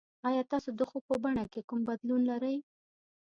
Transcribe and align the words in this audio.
ایا 0.27 0.41
تاسو 0.51 0.69
د 0.79 0.81
خوب 0.89 1.03
په 1.09 1.15
بڼه 1.23 1.43
کې 1.51 1.61
کوم 1.69 1.79
بدلون 1.89 2.21
لرئ؟ 2.31 2.55